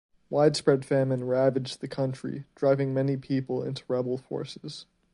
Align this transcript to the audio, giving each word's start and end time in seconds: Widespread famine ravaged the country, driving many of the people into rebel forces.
Widespread 0.31 0.83
famine 0.83 1.25
ravaged 1.25 1.79
the 1.79 1.87
country, 1.87 2.45
driving 2.55 2.91
many 2.91 3.13
of 3.13 3.21
the 3.21 3.27
people 3.27 3.61
into 3.61 3.83
rebel 3.87 4.17
forces. 4.17 4.87